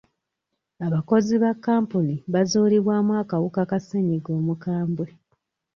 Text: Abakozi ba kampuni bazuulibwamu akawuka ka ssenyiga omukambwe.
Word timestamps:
Abakozi 0.85 1.33
ba 1.43 1.51
kampuni 1.65 2.13
bazuulibwamu 2.33 3.11
akawuka 3.21 3.61
ka 3.69 3.79
ssenyiga 3.81 4.29
omukambwe. 4.39 5.07